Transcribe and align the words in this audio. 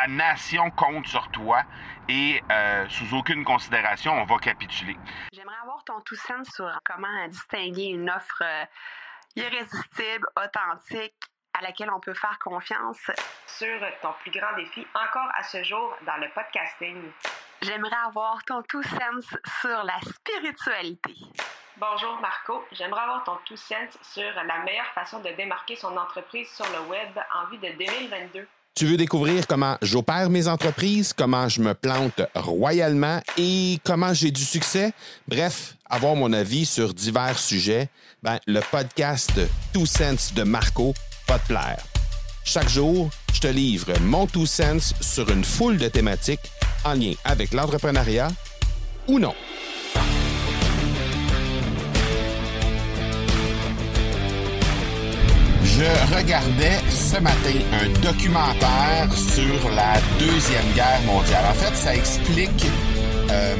la 0.00 0.06
nation 0.06 0.70
compte 0.70 1.06
sur 1.06 1.28
toi 1.30 1.62
et 2.08 2.40
euh, 2.50 2.88
sous 2.88 3.16
aucune 3.16 3.44
considération, 3.44 4.12
on 4.12 4.24
va 4.24 4.38
capituler. 4.38 4.96
J'aimerais 5.32 5.56
avoir 5.62 5.82
ton 5.84 6.00
tout 6.02 6.14
sens 6.14 6.48
sur 6.54 6.70
comment 6.84 7.28
distinguer 7.28 7.86
une 7.86 8.08
offre 8.08 8.42
euh, 8.42 8.64
irrésistible, 9.34 10.26
authentique, 10.36 11.16
à 11.52 11.62
laquelle 11.62 11.90
on 11.90 11.98
peut 11.98 12.14
faire 12.14 12.38
confiance. 12.38 13.10
Sur 13.46 13.80
ton 14.00 14.12
plus 14.20 14.30
grand 14.30 14.54
défi 14.56 14.86
encore 14.94 15.30
à 15.36 15.42
ce 15.42 15.64
jour 15.64 15.96
dans 16.06 16.16
le 16.18 16.28
podcasting. 16.32 17.10
J'aimerais 17.62 17.96
avoir 18.06 18.44
ton 18.44 18.62
tout 18.62 18.84
sens 18.84 19.36
sur 19.60 19.82
la 19.82 19.98
spiritualité. 20.00 21.16
Bonjour 21.76 22.20
Marco, 22.20 22.64
j'aimerais 22.72 23.02
avoir 23.02 23.24
ton 23.24 23.38
tout 23.44 23.56
sens 23.56 23.98
sur 24.02 24.32
la 24.34 24.58
meilleure 24.60 24.92
façon 24.94 25.20
de 25.20 25.30
démarquer 25.30 25.74
son 25.74 25.96
entreprise 25.96 26.48
sur 26.50 26.66
le 26.66 26.88
web 26.88 27.18
en 27.34 27.46
vue 27.46 27.58
de 27.58 27.70
2022. 27.78 28.46
Tu 28.78 28.86
veux 28.86 28.96
découvrir 28.96 29.48
comment 29.48 29.76
j'opère 29.82 30.30
mes 30.30 30.46
entreprises, 30.46 31.12
comment 31.12 31.48
je 31.48 31.60
me 31.60 31.74
plante 31.74 32.22
royalement 32.36 33.20
et 33.36 33.80
comment 33.82 34.14
j'ai 34.14 34.30
du 34.30 34.44
succès? 34.44 34.92
Bref, 35.26 35.74
avoir 35.90 36.14
mon 36.14 36.32
avis 36.32 36.64
sur 36.64 36.94
divers 36.94 37.40
sujets, 37.40 37.88
ben, 38.22 38.38
le 38.46 38.60
podcast 38.70 39.32
Two 39.72 39.84
Sense 39.84 40.32
de 40.32 40.44
Marco 40.44 40.94
va 41.26 41.40
te 41.40 41.48
plaire. 41.48 41.82
Chaque 42.44 42.68
jour, 42.68 43.10
je 43.34 43.40
te 43.40 43.48
livre 43.48 43.98
mon 44.00 44.28
Two 44.28 44.46
Sense 44.46 44.94
sur 45.00 45.28
une 45.28 45.42
foule 45.42 45.78
de 45.78 45.88
thématiques 45.88 46.52
en 46.84 46.94
lien 46.94 47.14
avec 47.24 47.52
l'entrepreneuriat 47.52 48.28
ou 49.08 49.18
non. 49.18 49.34
Je 55.78 56.16
regardais 56.16 56.80
ce 56.90 57.20
matin 57.20 57.54
un 57.72 58.00
documentaire 58.00 59.12
sur 59.12 59.70
la 59.70 59.94
Deuxième 60.18 60.72
Guerre 60.74 61.00
mondiale. 61.06 61.44
En 61.48 61.54
fait, 61.54 61.72
ça 61.76 61.94
explique 61.94 62.66
euh, 63.30 63.54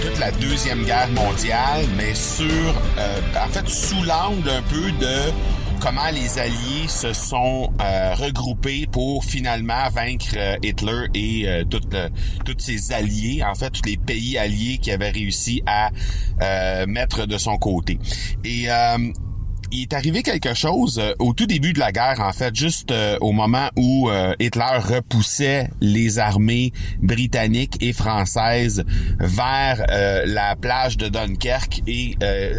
toute 0.00 0.16
la 0.20 0.30
Deuxième 0.30 0.84
Guerre 0.84 1.10
mondiale, 1.10 1.84
mais 1.96 2.14
sur, 2.14 2.46
euh, 2.46 3.20
en 3.44 3.48
fait, 3.48 3.68
sous 3.68 4.00
l'angle 4.04 4.48
un 4.48 4.62
peu 4.62 4.92
de 4.92 5.32
comment 5.80 6.08
les 6.12 6.38
Alliés 6.38 6.86
se 6.86 7.12
sont 7.12 7.72
euh, 7.80 8.14
regroupés 8.14 8.86
pour 8.86 9.24
finalement 9.24 9.88
vaincre 9.90 10.34
euh, 10.36 10.56
Hitler 10.62 11.06
et 11.14 11.48
euh, 11.48 11.64
toutes 11.64 11.96
toutes 12.44 12.60
ses 12.60 12.92
alliés, 12.92 13.42
en 13.44 13.56
fait, 13.56 13.70
tous 13.70 13.86
les 13.86 13.96
pays 13.96 14.38
alliés 14.38 14.78
qui 14.78 14.92
avaient 14.92 15.10
réussi 15.10 15.62
à 15.66 15.90
mettre 16.86 17.26
de 17.26 17.38
son 17.38 17.56
côté. 17.56 17.98
Et 18.44 18.68
il 19.72 19.82
est 19.82 19.92
arrivé 19.92 20.22
quelque 20.22 20.54
chose 20.54 20.98
euh, 20.98 21.12
au 21.18 21.32
tout 21.32 21.46
début 21.46 21.72
de 21.72 21.78
la 21.78 21.92
guerre, 21.92 22.20
en 22.20 22.32
fait, 22.32 22.54
juste 22.54 22.90
euh, 22.90 23.18
au 23.20 23.32
moment 23.32 23.68
où 23.76 24.10
euh, 24.10 24.34
Hitler 24.38 24.78
repoussait 24.78 25.70
les 25.80 26.18
armées 26.18 26.72
britanniques 27.00 27.76
et 27.80 27.92
françaises 27.92 28.84
vers 29.18 29.84
la 30.26 30.56
plage 30.56 30.96
de 30.96 31.08
Dunkerque. 31.08 31.82
Et 31.86 32.16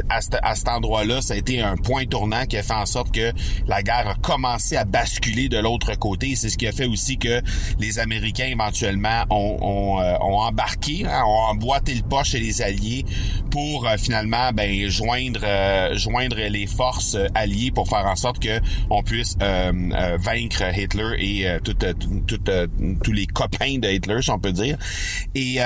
à, 0.09 0.19
à, 0.41 0.55
cet 0.55 0.67
endroit-là, 0.67 1.22
ça 1.22 1.33
a 1.33 1.38
été 1.38 1.61
un 1.61 1.75
point 1.75 2.05
tournant 2.05 2.45
qui 2.45 2.58
a 2.58 2.63
fait 2.63 2.73
en 2.73 2.85
sorte 2.85 3.11
que 3.11 3.31
la 3.67 3.83
guerre 3.83 4.08
a 4.08 4.16
commencé 4.16 4.75
à 4.75 4.85
basculer 4.85 5.50
de 5.50 5.58
l'autre 5.58 5.95
côté. 5.97 6.35
C'est 6.35 6.50
ce 6.50 6.58
qui 6.58 6.67
a 6.67 6.72
fait 6.72 6.85
aussi 6.85 7.17
que 7.17 7.41
les 7.80 8.00
Américains, 8.00 8.47
éventuellement, 8.47 9.23
ont, 9.30 9.58
ont, 9.61 9.97
ont 10.00 10.39
embarqué, 10.39 11.05
hein, 11.05 11.23
ont 11.25 11.52
emboîté 11.52 11.94
le 11.94 12.03
pas 12.03 12.23
chez 12.23 12.39
les 12.39 12.61
Alliés 12.61 13.05
pour 13.52 13.88
finalement 13.97 14.52
ben, 14.53 14.89
joindre, 14.89 15.45
joindre 15.94 16.38
les 16.38 16.67
forces 16.67 16.97
euh, 17.16 17.28
alliés 17.36 17.72
pour 17.72 17.88
faire 17.88 18.06
en 18.06 18.16
sorte 18.16 18.40
que 18.40 18.59
on 18.90 19.03
puisse 19.03 19.36
euh, 19.42 19.72
euh, 19.94 20.17
vaincre 20.20 20.64
Hitler 20.76 21.16
et 21.20 21.48
tout, 21.64 21.73
tous 23.03 23.12
les 23.12 23.28
copains 23.28 23.80
de 23.80 23.90
Hitler, 23.90 24.22
si 24.22 24.31
on 24.31 24.40
peut 24.40 24.52
dire. 24.52 24.78
Et 25.36 25.59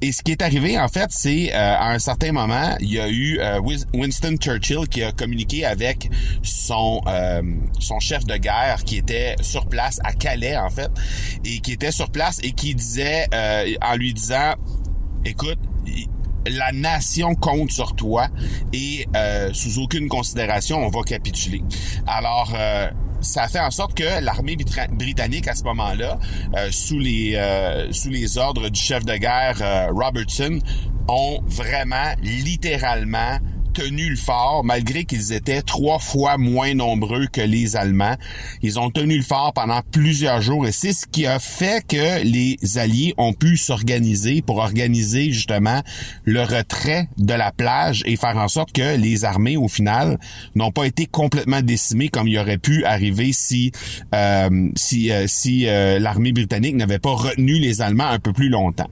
et 0.00 0.12
ce 0.12 0.22
qui 0.22 0.32
est 0.32 0.42
arrivé, 0.42 0.78
en 0.78 0.88
fait, 0.88 1.06
c'est 1.10 1.52
à 1.52 1.90
un 1.90 1.98
certain 1.98 2.32
moment, 2.32 2.76
il 2.80 2.92
y 2.92 3.00
a 3.00 3.08
eu 3.08 3.40
Winston 3.94 4.36
Churchill 4.38 4.86
qui 4.90 5.02
a 5.02 5.12
communiqué 5.12 5.64
avec 5.64 6.10
son 6.42 7.00
son 7.78 8.00
chef 8.00 8.24
de 8.26 8.36
guerre 8.36 8.84
qui 8.84 8.98
était 8.98 9.36
sur 9.40 9.66
place 9.66 10.00
à 10.04 10.12
Calais, 10.12 10.58
en 10.58 10.68
fait, 10.68 10.90
et 11.44 11.60
qui 11.60 11.72
était 11.72 11.92
sur 11.92 12.10
place 12.10 12.38
et 12.42 12.52
qui 12.52 12.74
disait, 12.74 13.26
en 13.80 13.96
lui 13.96 14.12
disant, 14.12 14.54
écoute, 15.24 15.58
la 16.46 16.72
nation 16.72 17.34
compte 17.34 17.70
sur 17.70 17.94
toi 17.94 18.28
et 18.72 19.06
euh, 19.16 19.50
sous 19.52 19.80
aucune 19.80 20.08
considération, 20.08 20.78
on 20.78 20.88
va 20.88 21.02
capituler. 21.02 21.62
Alors, 22.06 22.52
euh, 22.56 22.88
ça 23.20 23.48
fait 23.48 23.60
en 23.60 23.70
sorte 23.70 23.94
que 23.94 24.22
l'armée 24.22 24.56
britannique 24.92 25.48
à 25.48 25.54
ce 25.54 25.64
moment-là, 25.64 26.18
euh, 26.56 26.68
sous 26.70 26.98
les 26.98 27.40
sous 27.90 28.10
les 28.10 28.36
ordres 28.38 28.68
du 28.68 28.80
chef 28.80 29.04
de 29.04 29.16
guerre 29.16 29.88
Robertson, 29.92 30.58
ont 31.08 31.40
vraiment 31.46 32.14
littéralement 32.22 33.38
tenu 33.74 34.08
le 34.08 34.16
fort 34.16 34.62
malgré 34.64 35.04
qu'ils 35.04 35.32
étaient 35.32 35.60
trois 35.60 35.98
fois 35.98 36.38
moins 36.38 36.74
nombreux 36.74 37.26
que 37.26 37.40
les 37.40 37.76
Allemands. 37.76 38.16
Ils 38.62 38.78
ont 38.78 38.90
tenu 38.90 39.16
le 39.16 39.22
fort 39.22 39.52
pendant 39.52 39.80
plusieurs 39.90 40.40
jours 40.40 40.66
et 40.66 40.72
c'est 40.72 40.92
ce 40.92 41.06
qui 41.06 41.26
a 41.26 41.38
fait 41.38 41.84
que 41.86 42.22
les 42.22 42.56
Alliés 42.78 43.14
ont 43.18 43.32
pu 43.32 43.56
s'organiser 43.56 44.40
pour 44.42 44.58
organiser 44.58 45.32
justement 45.32 45.82
le 46.24 46.42
retrait 46.42 47.08
de 47.18 47.34
la 47.34 47.50
plage 47.52 48.02
et 48.06 48.16
faire 48.16 48.36
en 48.36 48.48
sorte 48.48 48.72
que 48.72 48.96
les 48.96 49.24
armées 49.24 49.56
au 49.56 49.68
final 49.68 50.18
n'ont 50.54 50.70
pas 50.70 50.84
été 50.84 51.06
complètement 51.06 51.60
décimées 51.60 52.08
comme 52.08 52.28
il 52.28 52.38
aurait 52.38 52.58
pu 52.58 52.84
arriver 52.84 53.32
si 53.32 53.72
euh, 54.14 54.70
si 54.76 55.10
euh, 55.10 55.26
si 55.26 55.66
euh, 55.66 55.98
l'armée 55.98 56.32
britannique 56.32 56.76
n'avait 56.76 57.00
pas 57.00 57.12
retenu 57.12 57.58
les 57.58 57.82
Allemands 57.82 58.06
un 58.06 58.20
peu 58.20 58.32
plus 58.32 58.48
longtemps. 58.48 58.88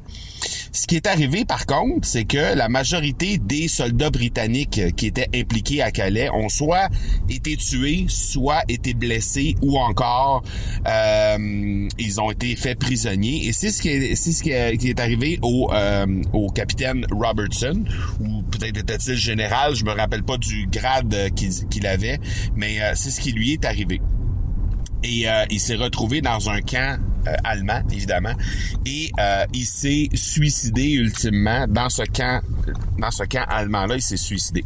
Ce 0.72 0.87
qui 0.87 0.97
est 0.97 1.06
arrivé 1.06 1.44
par 1.44 1.66
contre, 1.66 2.06
c'est 2.06 2.25
que 2.25 2.55
la 2.56 2.69
majorité 2.69 3.38
des 3.38 3.69
soldats 3.69 4.10
britanniques 4.10 4.81
qui 4.97 5.06
étaient 5.06 5.28
impliqués 5.34 5.83
à 5.83 5.91
Calais 5.91 6.31
ont 6.31 6.49
soit 6.49 6.88
été 7.28 7.56
tués, 7.56 8.06
soit 8.09 8.62
été 8.69 8.94
blessés 8.94 9.55
ou 9.60 9.78
encore 9.78 10.43
euh, 10.87 11.88
ils 11.99 12.21
ont 12.21 12.31
été 12.31 12.56
faits 12.56 12.78
prisonniers. 12.78 13.47
Et 13.47 13.53
c'est 13.53 13.71
ce 13.71 13.83
qui 13.83 14.50
est, 14.50 15.00
arrivé 15.00 15.38
au, 15.43 15.71
euh, 15.72 16.06
au 16.33 16.50
capitaine 16.50 17.06
Robertson 17.10 17.84
ou 18.21 18.43
peut-être 18.43 18.78
était-il 18.78 19.16
général, 19.16 19.75
je 19.75 19.84
me 19.84 19.93
rappelle 19.93 20.22
pas 20.22 20.39
du 20.39 20.66
grade 20.66 21.31
qu'il 21.71 21.87
avait, 21.87 22.19
mais 22.56 22.81
euh, 22.81 22.93
c'est 22.94 23.10
ce 23.10 23.21
qui 23.21 23.33
lui 23.33 23.53
est 23.53 23.65
arrivé. 23.65 24.00
Et 25.04 25.28
euh, 25.28 25.44
il 25.50 25.60
s'est 25.60 25.75
retrouvé 25.75 26.21
dans 26.21 26.49
un 26.49 26.60
camp 26.60 27.00
euh, 27.27 27.34
allemand, 27.44 27.81
évidemment, 27.91 28.34
et 28.87 29.10
euh, 29.19 29.44
il 29.53 29.65
s'est 29.65 30.09
suicidé 30.15 30.93
ultimement 30.93 31.66
dans 31.69 31.88
ce 31.88 32.03
camp, 32.03 32.43
dans 32.99 33.10
ce 33.10 33.25
camp 33.25 33.44
allemand-là, 33.49 33.97
il 33.97 34.03
s'est 34.03 34.16
suicidé. 34.16 34.65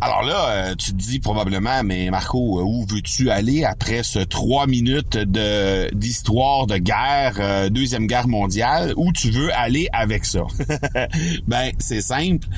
Alors 0.00 0.22
là, 0.22 0.74
tu 0.74 0.90
te 0.90 0.96
dis 0.96 1.20
probablement, 1.20 1.84
mais 1.84 2.10
Marco, 2.10 2.60
où 2.60 2.84
veux-tu 2.86 3.30
aller 3.30 3.64
après 3.64 4.02
ce 4.02 4.18
trois 4.18 4.66
minutes 4.66 5.16
de 5.16 5.94
d'histoire 5.94 6.66
de 6.66 6.76
guerre, 6.76 7.70
deuxième 7.70 8.08
guerre 8.08 8.26
mondiale, 8.26 8.94
où 8.96 9.12
tu 9.12 9.30
veux 9.30 9.54
aller 9.54 9.88
avec 9.92 10.24
ça? 10.24 10.42
Ben, 11.46 11.70
c'est 11.78 12.00
simple. 12.00 12.48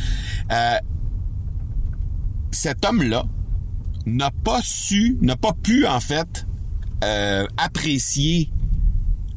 cet 2.51 2.83
homme-là, 2.87 3.25
n'a 4.07 4.31
pas 4.31 4.61
su, 4.63 5.19
n'a 5.21 5.37
pas 5.37 5.53
pu 5.53 5.87
en 5.87 6.01
fait 6.01 6.47
euh, 7.03 7.47
apprécier 7.57 8.51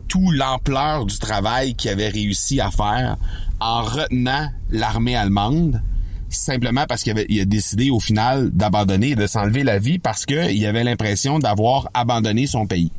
tout 0.07 0.31
l'ampleur 0.31 1.05
du 1.05 1.17
travail 1.19 1.75
qu'il 1.75 1.91
avait 1.91 2.09
réussi 2.09 2.61
à 2.61 2.71
faire 2.71 3.17
en 3.59 3.83
retenant 3.83 4.49
l'armée 4.69 5.15
allemande 5.15 5.81
simplement 6.29 6.85
parce 6.87 7.03
qu'il 7.03 7.17
a 7.17 7.45
décidé 7.45 7.89
au 7.89 7.99
final 7.99 8.51
d'abandonner, 8.51 9.15
de 9.15 9.27
s'enlever 9.27 9.63
la 9.63 9.79
vie 9.79 9.99
parce 9.99 10.25
qu'il 10.25 10.65
avait 10.65 10.83
l'impression 10.83 11.39
d'avoir 11.39 11.89
abandonné 11.93 12.47
son 12.47 12.67
pays. 12.67 12.91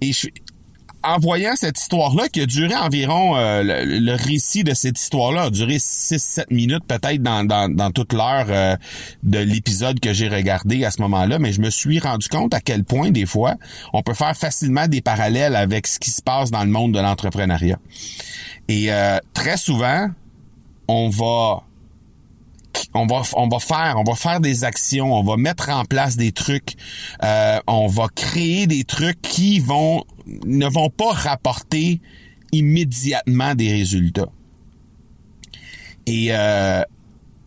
Et 0.00 0.12
je, 0.12 0.28
en 1.06 1.18
voyant 1.18 1.54
cette 1.54 1.78
histoire-là, 1.78 2.28
qui 2.28 2.40
a 2.40 2.46
duré 2.46 2.74
environ, 2.74 3.36
euh, 3.36 3.62
le, 3.62 4.14
récit 4.14 4.64
de 4.64 4.74
cette 4.74 4.98
histoire-là 4.98 5.42
a 5.42 5.50
duré 5.50 5.76
6-7 5.76 6.46
minutes 6.50 6.84
peut-être 6.86 7.22
dans, 7.22 7.46
dans, 7.46 7.90
toute 7.92 8.12
l'heure 8.12 8.46
euh, 8.48 8.76
de 9.22 9.38
l'épisode 9.38 10.00
que 10.00 10.12
j'ai 10.12 10.28
regardé 10.28 10.84
à 10.84 10.90
ce 10.90 11.00
moment-là, 11.02 11.38
mais 11.38 11.52
je 11.52 11.60
me 11.60 11.70
suis 11.70 11.98
rendu 12.00 12.28
compte 12.28 12.54
à 12.54 12.60
quel 12.60 12.84
point 12.84 13.10
des 13.10 13.26
fois, 13.26 13.54
on 13.92 14.02
peut 14.02 14.14
faire 14.14 14.36
facilement 14.36 14.88
des 14.88 15.00
parallèles 15.00 15.56
avec 15.56 15.86
ce 15.86 15.98
qui 15.98 16.10
se 16.10 16.22
passe 16.22 16.50
dans 16.50 16.64
le 16.64 16.70
monde 16.70 16.92
de 16.92 17.00
l'entrepreneuriat. 17.00 17.78
Et 18.68 18.92
euh, 18.92 19.18
très 19.32 19.56
souvent, 19.56 20.08
on 20.88 21.08
va 21.08 21.62
on 22.94 23.06
va 23.06 23.22
on 23.34 23.48
va 23.48 23.58
faire 23.58 23.96
on 23.98 24.04
va 24.04 24.14
faire 24.14 24.40
des 24.40 24.64
actions, 24.64 25.12
on 25.14 25.22
va 25.22 25.36
mettre 25.36 25.70
en 25.70 25.84
place 25.84 26.16
des 26.16 26.32
trucs, 26.32 26.76
euh, 27.22 27.58
on 27.66 27.86
va 27.86 28.08
créer 28.14 28.66
des 28.66 28.84
trucs 28.84 29.20
qui 29.22 29.60
vont 29.60 30.04
ne 30.44 30.66
vont 30.66 30.90
pas 30.90 31.12
rapporter 31.12 32.00
immédiatement 32.52 33.54
des 33.54 33.72
résultats. 33.72 34.30
Et 36.06 36.28
euh, 36.30 36.82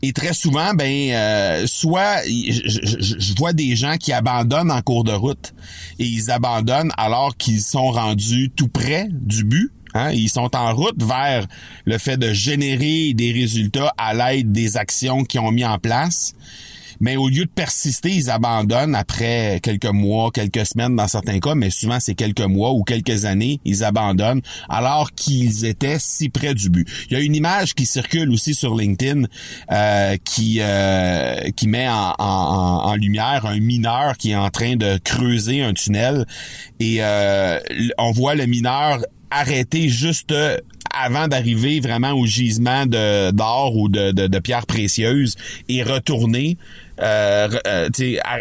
et 0.02 0.14
très 0.14 0.34
souvent, 0.34 0.74
ben, 0.74 1.12
euh, 1.12 1.68
soit 1.68 2.24
je, 2.26 3.36
vois 3.38 3.52
des 3.52 3.76
gens 3.76 3.98
qui 3.98 4.14
abandonnent 4.14 4.72
en 4.72 4.82
cours 4.82 5.04
de 5.04 5.12
route 5.12 5.54
et 6.00 6.06
ils 6.06 6.32
abandonnent 6.32 6.92
alors 6.98 7.36
qu'ils 7.36 7.62
sont 7.62 7.92
rendus 7.92 8.50
tout 8.56 8.70
près 8.70 9.08
du 9.12 9.44
but. 9.44 9.72
Hein? 9.94 10.12
Ils 10.12 10.30
sont 10.30 10.56
en 10.56 10.74
route 10.74 11.02
vers 11.04 11.46
le 11.86 11.98
fait 11.98 12.18
de 12.18 12.34
générer 12.34 13.14
des 13.14 13.32
résultats 13.32 13.94
à 13.98 14.14
l'aide 14.14 14.52
des 14.52 14.78
actions 14.78 15.24
qu'ils 15.24 15.42
ont 15.42 15.52
mis 15.52 15.66
en 15.66 15.78
place 15.78 16.34
mais 17.00 17.16
au 17.16 17.30
lieu 17.30 17.46
de 17.46 17.50
persister, 17.50 18.12
ils 18.12 18.30
abandonnent 18.30 18.96
après 18.96 19.60
quelques 19.64 19.86
mois, 19.86 20.32
quelques 20.32 20.66
semaines 20.66 20.96
dans 20.96 21.08
certains 21.08 21.40
cas, 21.40 21.56
mais 21.56 21.70
souvent 21.70 22.00
c'est 22.00 22.16
quelques 22.16 22.42
mois 22.42 22.74
ou 22.74 22.84
quelques 22.84 23.26
années, 23.26 23.60
ils 23.66 23.84
abandonnent 23.84 24.42
alors 24.68 25.12
qu'ils 25.12 25.66
étaient 25.66 25.98
si 26.00 26.30
près 26.30 26.54
du 26.54 26.70
but. 26.70 26.88
Il 27.10 27.18
y 27.18 27.20
a 27.20 27.24
une 27.24 27.36
image 27.36 27.74
qui 27.74 27.86
circule 27.86 28.30
aussi 28.32 28.54
sur 28.54 28.76
LinkedIn 28.76 29.24
euh, 29.72 30.18
qui 30.24 30.58
euh, 30.62 31.50
qui 31.56 31.68
met 31.68 31.88
en, 31.88 32.14
en, 32.20 32.90
en, 32.90 32.96
lumière 32.96 33.46
un 33.46 33.60
mineur 33.60 34.18
qui 34.18 34.32
est 34.32 34.36
en 34.36 34.50
train 34.50 34.76
de 34.76 34.98
creuser 34.98 35.62
un 35.62 35.74
tunnel 35.74 36.26
et 36.80 36.98
euh, 37.00 37.60
on 37.98 38.12
voit 38.12 38.36
le 38.36 38.46
mineur 38.46 39.00
arrêter 39.32 39.90
juste 39.90 40.34
avant 40.92 41.28
d'arriver 41.28 41.80
vraiment 41.80 42.12
au 42.12 42.26
gisement 42.26 42.86
d'or 42.86 43.76
ou 43.76 43.90
de, 43.90 44.40
pierres 44.40 44.66
précieuses 44.66 45.36
et 45.68 45.84
retourner 45.84 46.58
euh, 47.02 47.48
euh, 47.68 47.90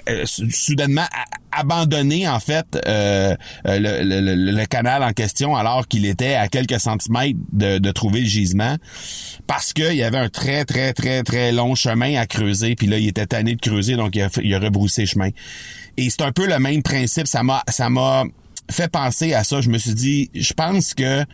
euh 0.08 0.24
soudainement 0.24 1.06
abandonner 1.52 2.28
en 2.28 2.40
fait 2.40 2.66
euh, 2.86 3.36
le, 3.64 4.64
canal 4.66 5.02
en 5.02 5.12
question 5.12 5.56
alors 5.56 5.86
qu'il 5.86 6.06
était 6.06 6.34
à 6.34 6.48
quelques 6.48 6.80
centimètres 6.80 7.38
de, 7.52 7.78
de 7.78 7.90
trouver 7.92 8.20
le 8.20 8.26
gisement 8.26 8.76
parce 9.46 9.72
qu'il 9.72 9.94
y 9.94 10.02
avait 10.02 10.18
un 10.18 10.28
très 10.28 10.64
très 10.64 10.92
très 10.92 11.22
très 11.22 11.52
long 11.52 11.74
chemin 11.74 12.16
à 12.16 12.26
creuser 12.26 12.74
puis 12.74 12.86
là 12.86 12.98
il 12.98 13.08
était 13.08 13.26
tanné 13.26 13.54
de 13.54 13.60
creuser 13.60 13.96
donc 13.96 14.16
il 14.16 14.22
a, 14.22 14.28
il 14.42 14.54
a 14.54 14.60
chemin. 15.06 15.30
Et 15.96 16.10
c'est 16.10 16.22
un 16.22 16.30
peu 16.30 16.46
le 16.46 16.58
même 16.60 16.82
principe. 16.82 17.26
Ça 17.26 17.42
m'a 17.42 17.62
ça 17.68 17.90
m'a 17.90 18.24
fait 18.70 18.88
penser 18.88 19.34
à 19.34 19.44
ça 19.44 19.60
je 19.60 19.70
me 19.70 19.78
suis 19.78 19.94
dit 19.94 20.30
je 20.34 20.52
pense 20.52 20.94
que 20.94 21.24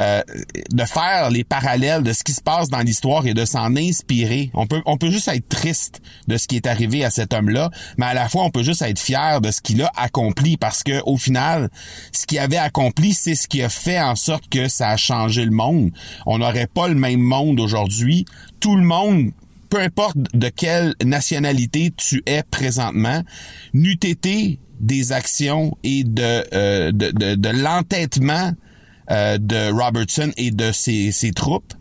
euh, 0.00 0.22
de 0.70 0.84
faire 0.84 1.28
les 1.30 1.44
parallèles 1.44 2.02
de 2.02 2.12
ce 2.14 2.24
qui 2.24 2.32
se 2.32 2.40
passe 2.40 2.70
dans 2.70 2.80
l'histoire 2.80 3.26
et 3.26 3.34
de 3.34 3.44
s'en 3.44 3.76
inspirer. 3.76 4.50
On 4.54 4.66
peut, 4.66 4.80
on 4.86 4.96
peut 4.96 5.10
juste 5.10 5.28
être 5.28 5.48
triste 5.48 6.00
de 6.26 6.38
ce 6.38 6.48
qui 6.48 6.56
est 6.56 6.66
arrivé 6.66 7.04
à 7.04 7.10
cet 7.10 7.34
homme-là, 7.34 7.70
mais 7.98 8.06
à 8.06 8.14
la 8.14 8.28
fois 8.28 8.42
on 8.42 8.50
peut 8.50 8.62
juste 8.62 8.80
être 8.82 8.98
fier 8.98 9.40
de 9.42 9.50
ce 9.50 9.60
qu'il 9.60 9.82
a 9.82 9.92
accompli 9.94 10.56
parce 10.56 10.82
que 10.82 11.02
au 11.04 11.18
final, 11.18 11.68
ce 12.10 12.26
qu'il 12.26 12.38
avait 12.38 12.56
accompli, 12.56 13.12
c'est 13.12 13.34
ce 13.34 13.46
qui 13.46 13.62
a 13.62 13.68
fait 13.68 14.00
en 14.00 14.16
sorte 14.16 14.48
que 14.48 14.66
ça 14.66 14.88
a 14.88 14.96
changé 14.96 15.44
le 15.44 15.52
monde. 15.52 15.90
On 16.26 16.38
n'aurait 16.38 16.68
pas 16.68 16.88
le 16.88 16.94
même 16.94 17.20
monde 17.20 17.60
aujourd'hui. 17.60 18.24
Tout 18.60 18.76
le 18.76 18.84
monde 18.84 19.30
peu 19.72 19.80
importe 19.80 20.18
de 20.34 20.50
quelle 20.50 20.94
nationalité 21.02 21.94
tu 21.96 22.22
es 22.26 22.42
présentement, 22.42 23.22
n'eût 23.72 23.98
été 24.02 24.58
des 24.80 25.12
actions 25.12 25.78
et 25.82 26.04
de, 26.04 26.44
euh, 26.52 26.92
de, 26.92 27.36
de, 27.36 27.48
l'entêtement 27.48 28.52
euh, 29.10 29.38
de 29.38 29.72
Robertson 29.72 30.30
et 30.36 30.50
de 30.50 30.72
ses, 30.72 31.10
ses 31.10 31.32
troupes, 31.32 31.72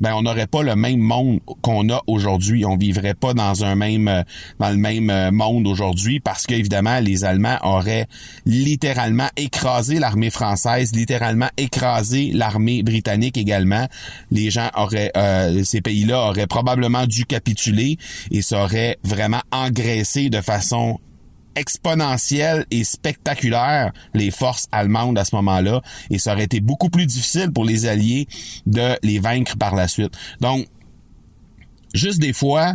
ben 0.00 0.14
on 0.14 0.22
n'aurait 0.22 0.46
pas 0.46 0.62
le 0.62 0.76
même 0.76 1.00
monde 1.00 1.40
qu'on 1.62 1.88
a 1.90 2.02
aujourd'hui. 2.06 2.64
On 2.64 2.76
vivrait 2.76 3.14
pas 3.14 3.34
dans 3.34 3.64
un 3.64 3.74
même 3.74 4.08
euh, 4.08 4.22
dans 4.58 4.70
le 4.70 4.76
même 4.76 5.10
euh, 5.10 5.30
monde 5.30 5.66
aujourd'hui 5.66 6.20
parce 6.20 6.46
qu'évidemment 6.46 7.00
les 7.00 7.24
Allemands 7.24 7.58
auraient 7.62 8.06
littéralement 8.46 9.28
écrasé 9.36 9.98
l'armée 9.98 10.30
française, 10.30 10.94
littéralement 10.94 11.48
écrasé 11.56 12.30
l'armée 12.32 12.82
britannique 12.82 13.36
également. 13.36 13.88
Les 14.30 14.50
gens 14.50 14.70
auraient 14.76 15.12
ces 15.64 15.80
pays-là 15.80 16.28
auraient 16.28 16.46
probablement 16.46 17.06
dû 17.06 17.24
capituler 17.24 17.98
et 18.30 18.42
ça 18.42 18.66
vraiment 19.02 19.40
engraissé 19.52 20.30
de 20.30 20.40
façon 20.40 21.00
exponentielle 21.58 22.64
et 22.70 22.84
spectaculaire 22.84 23.92
les 24.14 24.30
forces 24.30 24.68
allemandes 24.72 25.18
à 25.18 25.24
ce 25.24 25.34
moment-là 25.36 25.82
et 26.10 26.18
ça 26.18 26.32
aurait 26.32 26.44
été 26.44 26.60
beaucoup 26.60 26.88
plus 26.88 27.06
difficile 27.06 27.52
pour 27.52 27.64
les 27.64 27.86
alliés 27.86 28.28
de 28.66 28.96
les 29.02 29.18
vaincre 29.18 29.56
par 29.56 29.74
la 29.74 29.88
suite. 29.88 30.16
Donc, 30.40 30.66
juste 31.94 32.20
des 32.20 32.32
fois, 32.32 32.74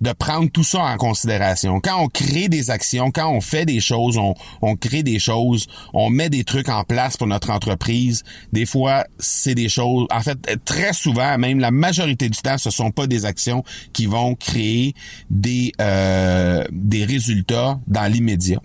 de 0.00 0.12
prendre 0.12 0.50
tout 0.50 0.64
ça 0.64 0.80
en 0.80 0.96
considération. 0.96 1.80
Quand 1.80 2.02
on 2.02 2.08
crée 2.08 2.48
des 2.48 2.70
actions, 2.70 3.10
quand 3.10 3.30
on 3.30 3.40
fait 3.40 3.66
des 3.66 3.80
choses, 3.80 4.18
on, 4.62 4.76
crée 4.76 5.02
des 5.02 5.18
choses, 5.18 5.66
on 5.92 6.10
met 6.10 6.30
des 6.30 6.44
trucs 6.44 6.68
en 6.68 6.84
place 6.84 7.16
pour 7.16 7.26
notre 7.26 7.50
entreprise. 7.50 8.22
Des 8.52 8.66
fois, 8.66 9.04
c'est 9.18 9.54
des 9.54 9.68
choses. 9.68 10.06
En 10.10 10.20
fait, 10.20 10.38
très 10.64 10.92
souvent, 10.92 11.36
même 11.38 11.60
la 11.60 11.70
majorité 11.70 12.28
du 12.28 12.38
temps, 12.38 12.58
ce 12.58 12.70
sont 12.70 12.90
pas 12.90 13.06
des 13.06 13.24
actions 13.24 13.62
qui 13.92 14.06
vont 14.06 14.34
créer 14.34 14.94
des 15.28 15.72
euh, 15.80 16.64
des 16.70 17.04
résultats 17.04 17.78
dans 17.86 18.10
l'immédiat. 18.10 18.60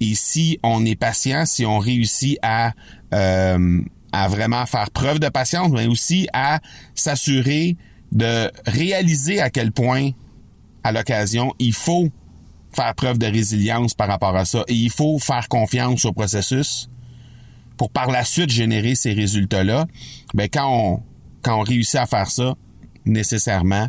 Et 0.00 0.14
si 0.14 0.60
on 0.62 0.84
est 0.84 0.96
patient, 0.96 1.44
si 1.44 1.66
on 1.66 1.78
réussit 1.78 2.38
à 2.42 2.72
euh, 3.14 3.80
à 4.12 4.28
vraiment 4.28 4.64
faire 4.66 4.90
preuve 4.90 5.18
de 5.18 5.28
patience, 5.28 5.70
mais 5.70 5.86
aussi 5.86 6.28
à 6.32 6.60
s'assurer 6.94 7.76
de 8.12 8.50
réaliser 8.66 9.40
à 9.40 9.50
quel 9.50 9.72
point 9.72 10.10
à 10.88 10.92
l'occasion, 10.92 11.52
il 11.58 11.74
faut 11.74 12.08
faire 12.72 12.94
preuve 12.94 13.18
de 13.18 13.26
résilience 13.26 13.92
par 13.92 14.08
rapport 14.08 14.34
à 14.34 14.44
ça 14.44 14.64
et 14.68 14.74
il 14.74 14.90
faut 14.90 15.18
faire 15.18 15.48
confiance 15.48 16.04
au 16.06 16.12
processus 16.12 16.88
pour 17.76 17.90
par 17.90 18.10
la 18.10 18.24
suite 18.24 18.50
générer 18.50 18.94
ces 18.94 19.12
résultats-là. 19.12 19.86
Ben 20.34 20.48
quand 20.50 20.66
on 20.70 21.02
quand 21.42 21.60
on 21.60 21.62
réussit 21.62 21.96
à 21.96 22.06
faire 22.06 22.30
ça, 22.30 22.54
nécessairement, 23.04 23.88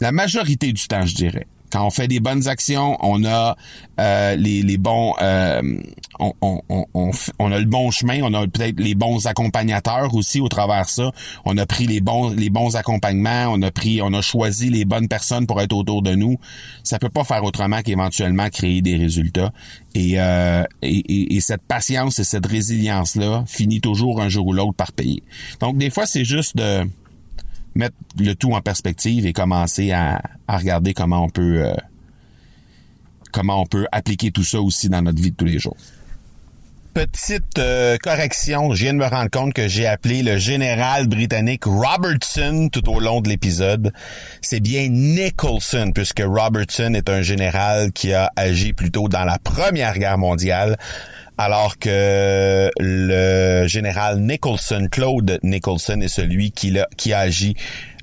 la 0.00 0.12
majorité 0.12 0.72
du 0.72 0.86
temps, 0.86 1.04
je 1.04 1.14
dirais, 1.14 1.46
quand 1.70 1.86
on 1.86 1.90
fait 1.90 2.08
des 2.08 2.20
bonnes 2.20 2.48
actions, 2.48 2.96
on 3.00 3.24
a 3.24 3.56
euh, 3.98 4.36
les, 4.36 4.62
les, 4.62 4.78
bons, 4.78 5.14
euh, 5.20 5.62
on, 6.18 6.32
on, 6.40 6.60
on, 6.68 7.10
on, 7.38 7.52
a 7.52 7.58
le 7.58 7.64
bon 7.64 7.90
chemin, 7.90 8.20
on 8.22 8.34
a 8.34 8.46
peut-être 8.46 8.80
les 8.80 8.94
bons 8.94 9.26
accompagnateurs 9.26 10.14
aussi 10.14 10.40
au 10.40 10.48
travers 10.48 10.88
ça. 10.88 11.10
On 11.44 11.56
a 11.58 11.66
pris 11.66 11.86
les 11.86 12.00
bons, 12.00 12.30
les 12.30 12.50
bons 12.50 12.76
accompagnements, 12.76 13.46
on 13.52 13.62
a 13.62 13.70
pris, 13.70 14.02
on 14.02 14.12
a 14.12 14.20
choisi 14.20 14.70
les 14.70 14.84
bonnes 14.84 15.08
personnes 15.08 15.46
pour 15.46 15.60
être 15.60 15.74
autour 15.74 16.02
de 16.02 16.14
nous. 16.14 16.36
Ça 16.82 16.98
peut 16.98 17.08
pas 17.08 17.24
faire 17.24 17.44
autrement 17.44 17.82
qu'éventuellement 17.82 18.48
créer 18.48 18.82
des 18.82 18.96
résultats. 18.96 19.52
Et, 19.94 20.20
euh, 20.20 20.64
et, 20.82 21.36
et, 21.36 21.40
cette 21.40 21.62
patience 21.62 22.18
et 22.18 22.24
cette 22.24 22.46
résilience 22.46 23.16
là 23.16 23.44
finit 23.46 23.80
toujours 23.80 24.20
un 24.20 24.28
jour 24.28 24.46
ou 24.46 24.52
l'autre 24.52 24.74
par 24.74 24.92
payer. 24.92 25.22
Donc 25.58 25.78
des 25.78 25.90
fois 25.90 26.06
c'est 26.06 26.24
juste 26.24 26.56
de 26.56 26.84
mettre 27.74 27.96
le 28.18 28.34
tout 28.34 28.52
en 28.52 28.60
perspective 28.60 29.26
et 29.26 29.32
commencer 29.32 29.92
à, 29.92 30.20
regarder 30.48 30.94
comment 30.94 31.24
on 31.24 31.28
peut 31.28 31.64
euh, 31.64 31.74
comment 33.32 33.60
on 33.60 33.66
peut 33.66 33.86
appliquer 33.92 34.30
tout 34.30 34.44
ça 34.44 34.60
aussi 34.60 34.88
dans 34.88 35.02
notre 35.02 35.20
vie 35.20 35.30
de 35.30 35.36
tous 35.36 35.44
les 35.44 35.58
jours. 35.58 35.76
Petite 36.92 37.58
euh, 37.58 37.96
correction, 38.02 38.74
je 38.74 38.82
viens 38.82 38.92
de 38.92 38.98
me 38.98 39.06
rendre 39.06 39.30
compte 39.30 39.54
que 39.54 39.68
j'ai 39.68 39.86
appelé 39.86 40.24
le 40.24 40.38
général 40.38 41.06
britannique 41.06 41.64
Robertson 41.64 42.68
tout 42.72 42.90
au 42.90 42.98
long 42.98 43.20
de 43.20 43.28
l'épisode. 43.28 43.92
C'est 44.42 44.58
bien 44.58 44.88
Nicholson, 44.88 45.92
puisque 45.94 46.20
Robertson 46.26 46.94
est 46.94 47.08
un 47.08 47.22
général 47.22 47.92
qui 47.92 48.12
a 48.12 48.32
agi 48.34 48.72
plutôt 48.72 49.08
dans 49.08 49.24
la 49.24 49.38
Première 49.38 49.96
Guerre 49.98 50.18
mondiale 50.18 50.76
alors 51.40 51.78
que 51.78 52.70
le 52.78 53.66
général 53.66 54.18
Nicholson, 54.20 54.88
Claude 54.90 55.38
Nicholson, 55.42 55.98
est 56.02 56.08
celui 56.08 56.52
qui, 56.52 56.78
a, 56.78 56.86
qui 56.98 57.14
agi 57.14 57.56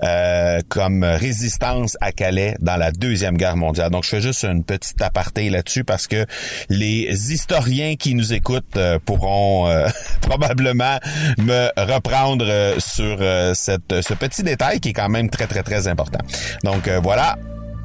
euh, 0.03 0.59
comme 0.69 1.03
résistance 1.03 1.97
à 2.01 2.11
Calais 2.11 2.55
dans 2.61 2.77
la 2.77 2.91
Deuxième 2.91 3.37
Guerre 3.37 3.55
mondiale. 3.55 3.91
Donc, 3.91 4.05
je 4.05 4.09
fais 4.09 4.21
juste 4.21 4.43
une 4.43 4.63
petite 4.63 4.99
aparté 5.03 5.51
là-dessus 5.51 5.83
parce 5.83 6.07
que 6.07 6.25
les 6.69 7.31
historiens 7.31 7.95
qui 7.95 8.15
nous 8.15 8.33
écoutent 8.33 8.75
euh, 8.75 8.97
pourront 9.05 9.67
euh, 9.67 9.87
probablement 10.21 10.97
me 11.37 11.69
reprendre 11.77 12.47
sur 12.79 13.19
cette, 13.53 14.01
ce 14.01 14.13
petit 14.15 14.41
détail 14.41 14.79
qui 14.79 14.89
est 14.89 14.93
quand 14.93 15.09
même 15.09 15.29
très, 15.29 15.45
très, 15.45 15.61
très 15.61 15.87
important. 15.87 16.19
Donc, 16.63 16.89
voilà. 17.03 17.37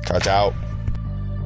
Ciao, 0.06 0.18
ciao. 0.18 0.71